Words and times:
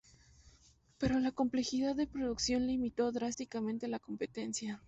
Pero 0.97 1.19
la 1.19 1.31
complejidad 1.31 1.95
de 1.95 2.07
producción 2.07 2.65
limitó 2.65 3.11
drásticamente 3.11 3.87
la 3.87 3.99
competencia. 3.99 4.79